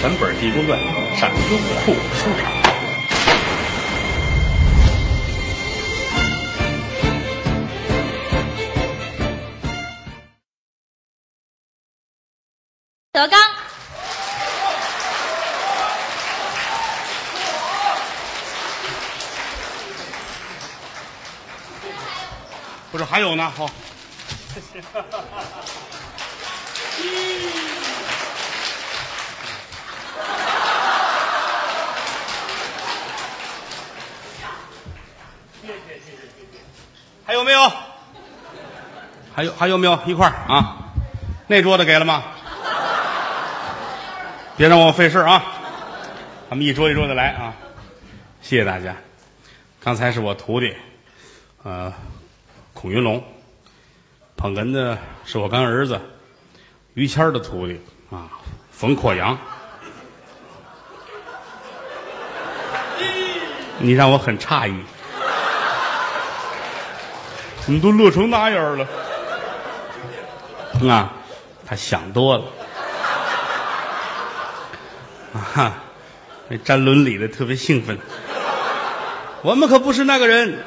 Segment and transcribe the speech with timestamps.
[0.00, 0.78] 全本《地宫传》
[1.18, 1.34] 上优
[1.84, 2.48] 酷收场。
[13.12, 13.40] 德纲，
[22.92, 23.50] 不是还有呢？
[23.50, 23.68] 好，
[37.28, 37.70] 还有没有？
[39.34, 40.00] 还有还有没有？
[40.06, 40.78] 一块儿啊？
[41.46, 42.22] 那桌子给了吗？
[44.56, 45.44] 别让我费事啊！
[46.48, 47.52] 咱们一桌一桌的来啊！
[48.40, 48.96] 谢谢大家。
[49.78, 50.74] 刚才是我徒弟，
[51.64, 51.92] 呃，
[52.72, 53.22] 孔云龙，
[54.34, 56.00] 捧哏的是我干儿子
[56.94, 57.78] 于谦的徒弟
[58.10, 58.30] 啊，
[58.72, 59.36] 冯阔阳。
[63.80, 64.82] 你让我很诧异，
[67.68, 68.88] 怎么都乐成那样了？
[70.90, 71.12] 啊，
[71.66, 72.44] 他想多了。
[75.34, 75.74] 啊，
[76.48, 77.98] 那占伦理的特别兴奋。
[79.42, 80.64] 我们可不是那个人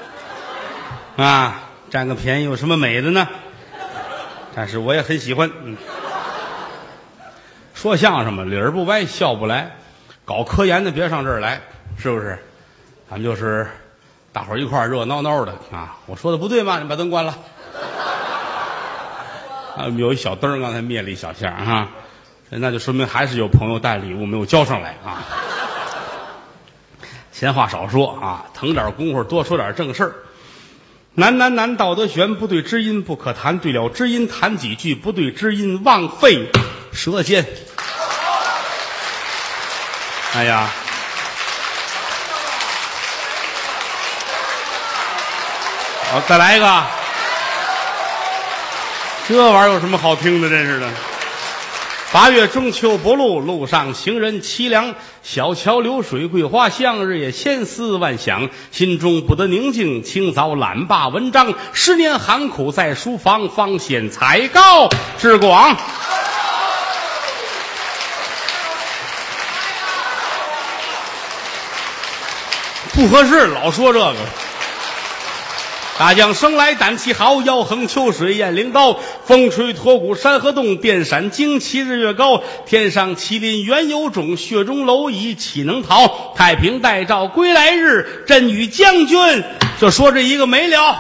[1.18, 3.28] 啊，占个便宜有什么美的呢？
[4.54, 5.50] 但是我也很喜欢。
[5.64, 5.76] 嗯，
[7.74, 9.76] 说相声嘛，理儿不歪，笑不来。
[10.24, 11.62] 搞科研的别上这儿来，
[11.98, 12.38] 是不是？
[13.10, 13.68] 咱们就是
[14.34, 15.98] 大伙儿一块儿热闹闹的啊。
[16.06, 16.80] 我说的不对吗？
[16.80, 17.36] 你把灯关了。
[19.78, 21.90] 啊，有一小灯，刚才灭了一小下啊。
[22.50, 25.23] 那就说明还是有朋友带礼物没有交上来啊。
[27.32, 30.16] 闲话少说啊，腾点功夫多说点正事儿。
[31.14, 36.50] 难难难，道德悬，不对知音不可谈，对了知音谈几句，不对知音枉费
[36.94, 37.45] 舌尖。
[40.34, 40.70] 哎呀，
[46.11, 46.83] 好，再来一个。
[49.30, 50.49] 这玩意儿有什么好听的？
[50.49, 50.89] 真是的。
[52.11, 54.94] 八月中秋不露，路上行人凄凉。
[55.23, 60.04] 小桥流水桂花香，日夜千思万想，心中不得宁静。
[60.04, 65.73] 清早懒罢文章，十年寒苦在书房，方显才高志广。
[72.93, 74.16] 不合适，老说这个。
[76.02, 82.42] 大将生来胆气豪，腰横秋水雁翎刀，风吹驼骨山河动，电闪惊旗日月高。
[82.66, 86.34] 天上麒麟原有种，雪中蝼蚁岂能逃？
[86.36, 89.44] 太平待诏归来日，朕与将军
[89.80, 90.98] 就说这一个没了。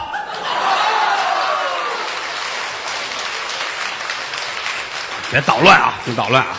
[5.31, 5.95] 别捣乱啊！
[6.05, 6.55] 别捣乱啊！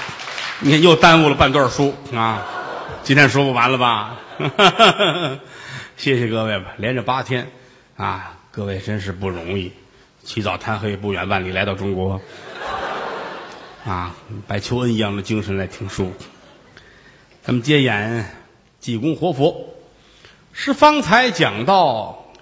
[0.58, 2.42] 你看又耽误了半段书啊！
[3.04, 4.16] 今天说不完了吧？
[5.96, 7.48] 谢谢各位吧，连着八天。
[7.96, 9.72] 啊，各位真是不容易，
[10.24, 12.20] 起早贪黑不远万里来到中国，
[13.84, 14.16] 啊，
[14.46, 16.10] 白求恩一样的精神来听书。
[17.42, 18.34] 咱们接演
[18.80, 19.74] 济公活佛，
[20.52, 22.32] 是方才讲到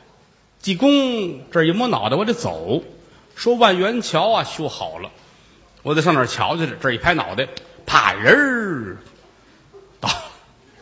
[0.60, 2.82] 济公这儿一摸脑袋，我得走，
[3.34, 5.10] 说万源桥啊修好了，
[5.82, 6.76] 我得上那儿瞧去了。
[6.80, 7.48] 这一拍脑袋，
[7.86, 8.96] 啪人儿
[10.00, 10.08] 到，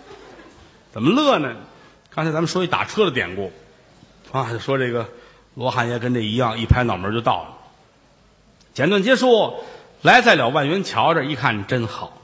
[0.93, 1.57] 怎么乐呢？
[2.15, 3.51] 刚才咱们说一打车的典故。
[4.33, 5.09] 啊，就说这个
[5.55, 7.55] 罗汉爷跟这一样，一拍脑门就到了。
[8.75, 9.55] 简短结束，
[10.03, 12.21] 来在了万源桥这一看，真好，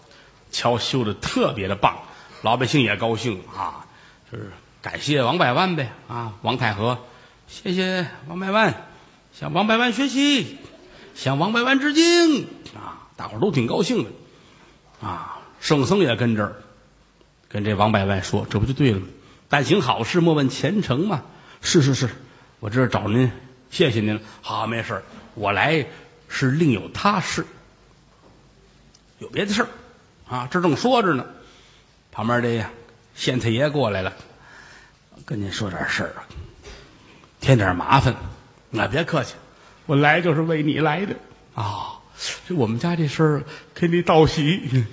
[0.50, 1.97] 桥修的特别的棒，
[2.42, 3.87] 老百姓也高兴啊，
[4.31, 4.50] 就是
[4.82, 6.98] 感谢王百万呗啊，王太和，
[7.48, 8.86] 谢谢王百万，
[9.32, 10.59] 向王百万学习，
[11.15, 12.44] 向王百万致敬
[12.76, 14.10] 啊，大伙儿都挺高兴的
[15.00, 16.56] 啊，圣僧也跟这儿
[17.48, 19.06] 跟这王百万说，这不就对了吗？
[19.48, 21.22] 但行好事，莫问前程嘛。
[21.64, 22.10] 是是是，
[22.60, 23.32] 我这是找您，
[23.70, 24.20] 谢谢您了。
[24.42, 25.02] 好，没事
[25.34, 25.86] 我来
[26.28, 27.47] 是另有他事，
[29.18, 29.68] 有别的事儿
[30.28, 30.47] 啊。
[30.50, 31.24] 这正说着呢，
[32.12, 32.65] 旁边这
[33.15, 34.12] 县太爷过来了，
[35.24, 36.28] 跟您说点事儿啊，
[37.41, 38.15] 添点麻烦。
[38.68, 39.34] 那别客气，
[39.86, 41.16] 我来就是为你来的
[41.54, 41.94] 啊。
[42.47, 43.44] 这我们家这事儿
[43.74, 44.84] 给你道喜。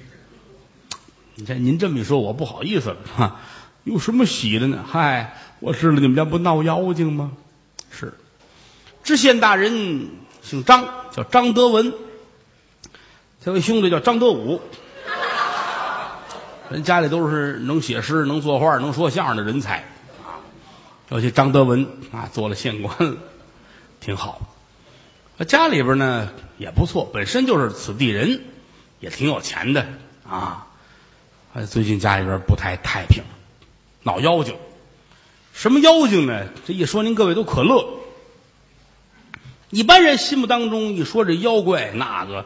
[1.36, 3.42] 你看您这么一说，我不好意思了哈。
[3.84, 4.86] 有什么喜的呢？
[4.90, 5.38] 嗨。
[5.62, 7.32] 我知道你们家不闹妖精吗？
[7.92, 8.14] 是，
[9.04, 10.10] 知县大人
[10.42, 11.94] 姓张，叫张德文。
[13.46, 14.60] 这位兄弟叫张德武，
[16.72, 19.78] 人家里都是能写诗、能作画、能说相声的人才
[20.24, 20.42] 啊。
[21.10, 23.18] 尤其张德文啊，做了县官，
[24.00, 24.42] 挺好。
[25.48, 26.28] 家里边呢
[26.58, 28.42] 也不错，本身就是此地人，
[29.00, 29.86] 也挺有钱的
[30.28, 30.66] 啊。
[31.54, 33.24] 哎，最近家里边不太太平，
[34.02, 34.56] 闹妖精。
[35.54, 36.48] 什么妖精呢？
[36.66, 38.00] 这一说，您各位都可乐。
[39.70, 42.46] 一般人心目当中一说这妖怪，那个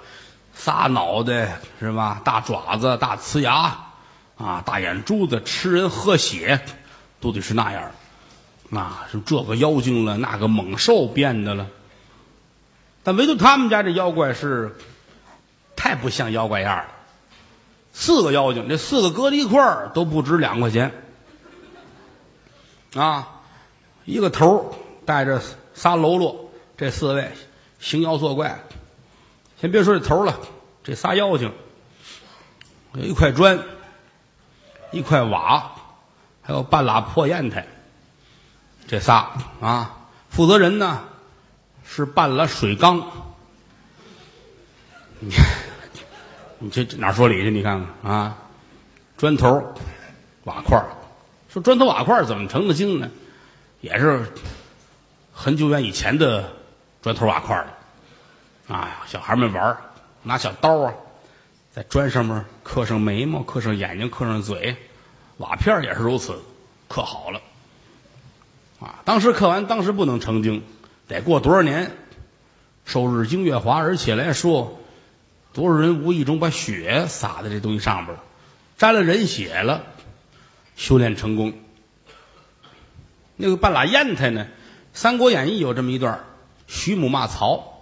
[0.54, 2.22] 仨脑袋是吧？
[2.24, 3.88] 大爪子、大呲牙
[4.38, 6.60] 啊，大眼珠子，吃人喝血，
[7.20, 7.92] 都得是那样
[8.72, 11.68] 啊，是这个妖精了，那个猛兽变的了。
[13.04, 14.76] 但唯独他们家这妖怪是
[15.76, 16.86] 太不像妖怪样了。
[17.94, 20.92] 四个妖精，这四个搁在一块儿都不值两块钱
[22.96, 23.42] 啊！
[24.06, 24.76] 一个头
[25.06, 25.42] 带着
[25.74, 27.32] 仨喽啰，这四位
[27.80, 28.64] 行妖作怪。
[29.60, 30.40] 先别说这头了，
[30.84, 31.52] 这仨妖精
[32.94, 33.60] 有一块砖，
[34.92, 35.72] 一块瓦，
[36.42, 37.68] 还有半拉破砚台。
[38.88, 39.32] 这仨
[39.62, 41.04] 啊，负责人呢
[41.84, 43.04] 是半拉水缸。
[45.20, 45.34] 你。
[46.58, 47.52] 你这哪说理去？
[47.52, 48.38] 你看看啊，
[49.18, 49.62] 砖头、
[50.46, 50.82] 瓦块
[51.56, 53.10] 说砖头瓦块怎么成的精呢？
[53.80, 54.30] 也是
[55.32, 56.52] 很久远以前的
[57.02, 57.78] 砖头瓦块了。
[58.68, 59.78] 啊，小孩们玩
[60.22, 60.94] 拿小刀啊，
[61.74, 64.76] 在砖上面刻上眉毛，刻上眼睛，刻上嘴。
[65.38, 66.38] 瓦片也是如此，
[66.90, 67.40] 刻好了。
[68.82, 70.62] 啊，当时刻完，当时不能成精，
[71.08, 71.90] 得过多少年，
[72.84, 74.78] 受日精月华，而且来说。
[75.54, 78.24] 多少人无意中把血洒在这东西上边了，
[78.78, 79.86] 沾了人血了，
[80.76, 81.54] 修炼成功。
[83.36, 84.46] 那个半拉砚台呢，
[84.94, 86.24] 《三国演义》有这么一段
[86.68, 87.82] 徐母骂曹，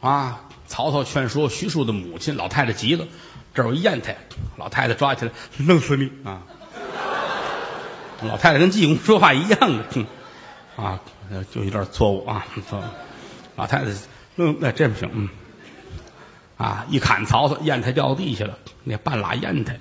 [0.00, 3.06] 啊，曹操劝说徐庶的母亲，老太太急了，
[3.54, 4.16] 这有一砚台，
[4.56, 6.42] 老太太抓起来弄死你啊！
[8.22, 10.06] 老太太跟济公说话一样的，哼
[10.76, 11.00] 啊，
[11.52, 12.82] 就有点错误啊，错误，
[13.56, 13.90] 老太太，
[14.36, 15.28] 嗯，那这不行，嗯。
[16.58, 16.86] 啊！
[16.90, 18.56] 一砍曹操，砚台掉地下了。
[18.84, 19.80] 那半拉砚台，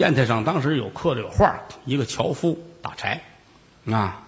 [0.00, 1.54] 砚台上当时有刻着有画
[1.84, 3.20] 一个樵夫打柴，
[3.84, 4.22] 啊，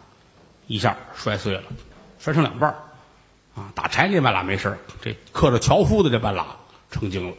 [0.66, 1.62] 一下摔碎了，
[2.18, 2.74] 摔成两半
[3.54, 6.44] 啊，打柴那半拉没事这刻着樵夫的这半拉
[6.90, 7.34] 成精了，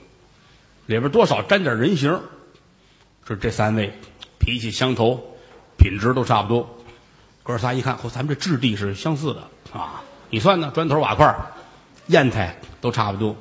[0.88, 2.20] 里边多少沾点人形
[3.28, 3.94] 是这三位
[4.40, 5.38] 脾气相投，
[5.78, 6.68] 品质都差不多。
[7.44, 9.48] 哥仨一看，嚯，咱们这质地是相似的
[9.80, 10.02] 啊！
[10.32, 10.72] 你算呢？
[10.74, 11.36] 砖头瓦块，
[12.08, 13.36] 砚台都差不多。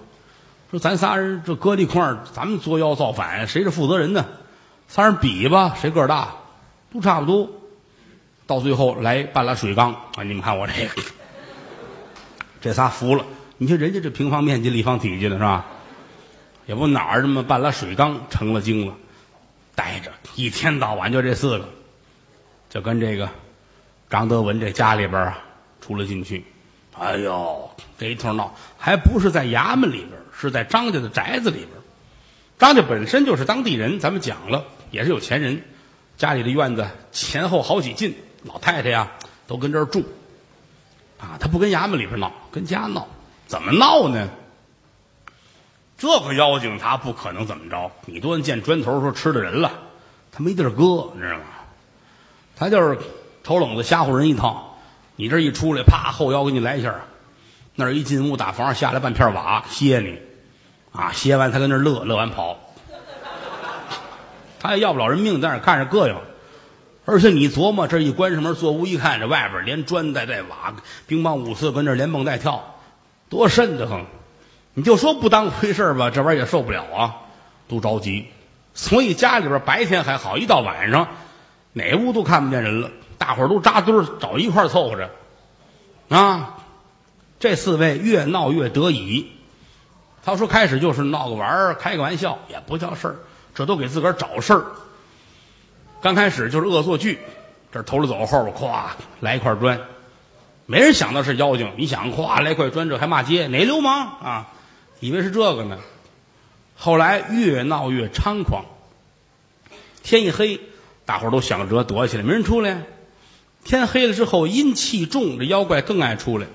[0.71, 4.27] 说咱仨人这搁一块儿，咱们作妖造反，谁是负责人呢？
[4.93, 6.35] 仨人比吧，谁个儿大，
[6.93, 7.51] 都差不多。
[8.47, 10.23] 到最后来半拉水缸啊！
[10.23, 11.03] 你们看我这个，
[12.61, 13.25] 这仨服了。
[13.57, 15.65] 你说人家这平方面积、立方体积的是吧？
[16.67, 18.93] 也不哪儿这么半拉水缸成了精了，
[19.75, 21.67] 待着一天到晚就这四个，
[22.69, 23.31] 就跟这个
[24.11, 25.39] 张德文这家里边啊
[25.81, 26.45] 出了进去。
[26.99, 30.11] 哎呦，这一通闹，还不是在衙门里边。
[30.39, 31.69] 是在张家的宅子里边，
[32.59, 35.61] 张家本身就是当地人，咱们讲了也是有钱人，
[36.17, 39.11] 家里的院子前后好几进，老太太呀
[39.49, 40.05] 都跟这儿住，
[41.19, 43.09] 啊，他不跟衙门里边闹，跟家闹，
[43.49, 44.29] 怎么闹呢？
[45.99, 49.73] 这个妖精他不可能怎么着，你多见砖头说吃的人了，
[50.31, 51.45] 他没地儿搁，你知道吗？
[52.55, 52.99] 他就是
[53.43, 54.79] 瞅冷子吓唬人一套，
[55.17, 56.95] 你这一出来，啪后腰给你来一下，
[57.75, 60.19] 那儿一进屋打房下来半片瓦歇你。
[60.93, 62.59] 啊，歇完他跟那乐，乐完跑，
[64.63, 66.17] 他也要不了人命，在那看着膈应。
[67.05, 70.75] 而且你琢磨，这一关上门坐屋一看，这外边连砖带带瓦，
[71.09, 72.77] 乒乓五四跟这连蹦带跳，
[73.29, 74.07] 多瘆得慌。
[74.75, 77.17] 你就说不当回事吧，这玩意儿也受不了啊，
[77.69, 78.27] 都着急。
[78.73, 81.09] 所以家里边白天还好，一到晚上，
[81.73, 85.11] 哪屋都看不见人了，大伙儿都扎堆儿找一块凑合着。
[86.09, 86.59] 啊，
[87.41, 89.33] 这四位越闹越得意。
[90.25, 93.17] 他说：“开始就是闹个玩儿，开个玩笑，也不叫事儿，
[93.55, 94.67] 这都给自个儿找事儿。
[96.01, 97.19] 刚开始就是恶作剧，
[97.73, 98.89] 这头里走后边，咵
[99.21, 99.81] 来一块砖，
[100.67, 101.73] 没人想到是妖精。
[101.77, 104.49] 你想，咵来块砖，这还骂街，哪流氓啊？
[105.01, 105.79] 以为是这个呢。
[106.77, 108.65] 后来越闹越猖狂，
[110.03, 110.61] 天一黑，
[111.05, 112.83] 大伙儿都想着躲起来，没人出来。
[113.65, 116.47] 天黑了之后，阴气重，这妖怪更爱出来。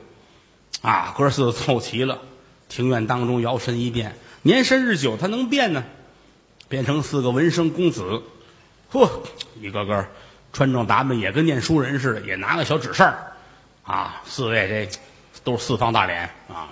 [0.82, 2.20] 啊，哥四个凑齐了。”
[2.70, 5.86] 庭院当中摇身一变，年深日久，他能变呢，
[6.70, 8.22] 变成四个文生公子，
[8.92, 9.10] 嚯，
[9.62, 10.06] 一个个
[10.54, 13.18] 穿装打扮也跟念书人似的，也拿个小纸扇
[13.84, 15.00] 啊，四位这
[15.44, 16.70] 都是四方大脸啊，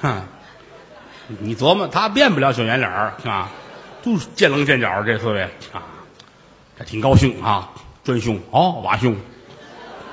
[0.00, 0.22] 哼，
[1.38, 3.50] 你琢磨他变不了小圆脸啊，
[4.02, 5.82] 都是见棱见角这四位啊，
[6.78, 7.70] 这挺高兴啊，
[8.04, 9.16] 专兄哦，瓦兄，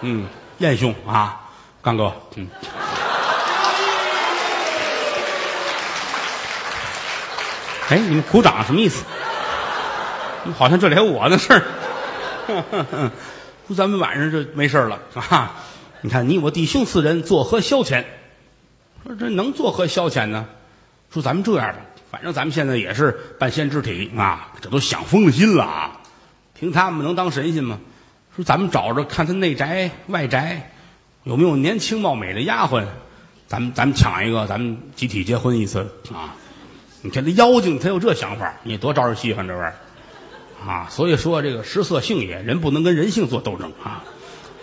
[0.01, 0.27] 嗯，
[0.60, 1.50] 燕兄啊，
[1.82, 2.48] 刚哥，嗯。
[7.89, 9.06] 哎，你们鼓掌什么意思？
[10.58, 11.63] 好像这里还有我的事儿。
[13.67, 15.56] 说 咱们晚上就没事了啊！
[16.01, 18.06] 你看你我弟兄四人作何消遣？
[19.06, 20.46] 说这能作何消遣呢？
[21.12, 21.79] 说咱们这样吧，
[22.12, 26.00] 反正咱们现在也是半仙之体啊，这都想疯了心了啊！
[26.58, 27.79] 凭他们能当神仙吗？
[28.36, 30.72] 说咱们找着看他内宅外宅
[31.24, 32.86] 有没有年轻貌美的丫鬟，
[33.48, 35.79] 咱们咱们抢一个，咱们集体结婚一次
[36.13, 36.36] 啊！
[37.01, 40.88] 你看这妖精，他有这想法，你多招人稀罕这玩意儿啊！
[40.89, 44.04] 所以说这个食色性也，人不能跟人性做斗争啊！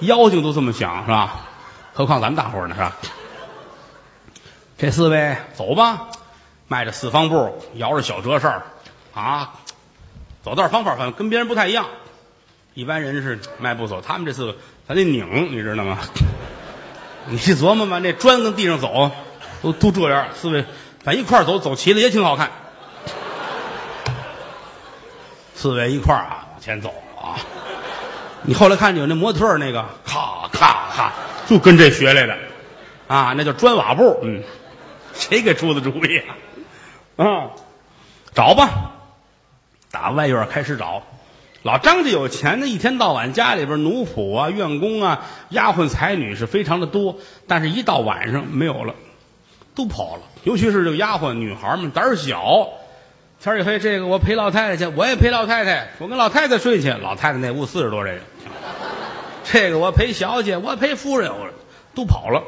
[0.01, 1.47] 妖精都这么想是吧？
[1.93, 2.97] 何况咱们大伙儿呢是吧？
[4.77, 6.09] 这四位走吧，
[6.67, 8.63] 迈着四方步，摇着小折扇
[9.15, 9.55] 啊，
[10.43, 11.87] 走道方法反正跟别人不太一样。
[12.75, 14.57] 一般人是迈步走，他们这四个
[14.89, 15.99] 咱得拧，你知道吗？
[17.31, 19.13] 你去琢磨吧，那砖跟地上走，
[19.63, 20.27] 都都这样。
[20.35, 20.65] 四位
[21.05, 22.51] 咱一块儿走，走齐了也挺好看。
[25.55, 27.37] 四位一块儿啊往前走啊，
[28.43, 31.13] 你后来看见有那模特儿那个，咔咔咔，
[31.47, 32.37] 就跟这学来的
[33.07, 34.19] 啊，那叫砖瓦步。
[34.23, 34.43] 嗯，
[35.13, 36.37] 谁给出的主意啊？
[37.17, 37.51] 啊，
[38.35, 38.93] 找吧，
[39.91, 41.03] 打外院开始找。
[41.63, 48.95] 老张家有钱呢，一天到晚家里边奴仆啊、院工啊、丫鬟才女是非常的多，但是一到晚上没有了，
[49.75, 50.23] 都跑了。
[50.45, 52.69] 尤其是这个丫鬟女孩们胆儿小，
[53.41, 56.91] 天一黑，这个我陪老太太去，我也陪老太太，我跟老太太睡去。
[56.91, 58.21] 老太太那屋四十多人，
[59.45, 61.49] 这个我陪小姐，我陪夫人，我
[61.95, 62.43] 都跑了。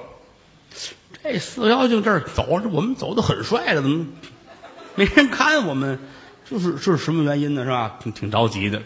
[1.23, 4.07] 这四妖精这儿走，我们走的很帅的，怎么
[4.95, 5.99] 没人看我们？
[6.49, 7.65] 就是这是什么原因呢？
[7.65, 7.99] 是吧？
[8.01, 8.81] 挺挺着急的。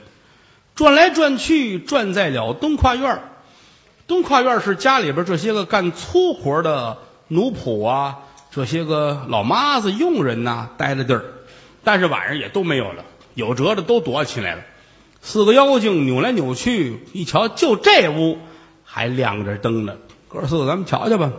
[0.75, 3.21] 转来转去，转在了东跨院
[4.07, 6.97] 东跨院是家里边这些个干粗活的
[7.29, 8.21] 奴仆啊，
[8.51, 11.25] 这些个老妈子、佣人呐、待的地儿。
[11.85, 13.05] 但是晚上也都没有了，
[13.35, 14.63] 有辙的都躲起来了。
[15.23, 18.39] 四个妖精扭来扭去，一瞧，就这屋
[18.85, 19.95] 还亮着灯呢。
[20.29, 21.31] 哥四个，咱们瞧瞧吧。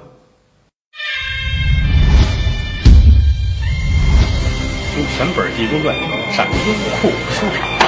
[4.94, 5.96] 听全本《济公传》
[6.36, 6.53] 上优
[7.01, 7.81] 酷书场。